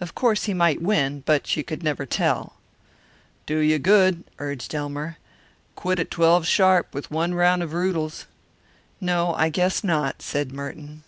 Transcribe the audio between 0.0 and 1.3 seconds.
Of course he might win,